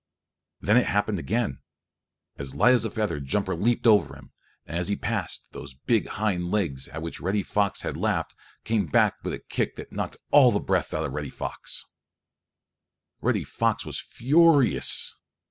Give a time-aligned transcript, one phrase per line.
[0.59, 1.59] Then it happened again.
[2.35, 4.31] As light as a feather Jumper leaped over him,
[4.65, 8.33] and as he passed, those big hind legs, at which Reddy Fox had laughed,
[8.63, 11.85] came back with a kick that knocked all the breath out of Reddy Fox.
[13.21, 15.13] Reddy Fox was furious.